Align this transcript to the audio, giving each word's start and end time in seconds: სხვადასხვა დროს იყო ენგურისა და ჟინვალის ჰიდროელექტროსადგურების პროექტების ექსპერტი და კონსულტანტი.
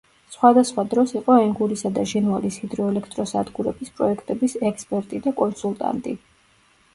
სხვადასხვა 0.35 0.83
დროს 0.93 1.11
იყო 1.17 1.35
ენგურისა 1.41 1.91
და 1.97 2.05
ჟინვალის 2.11 2.57
ჰიდროელექტროსადგურების 2.61 3.93
პროექტების 4.01 4.57
ექსპერტი 4.71 5.23
და 5.29 5.35
კონსულტანტი. 5.43 6.17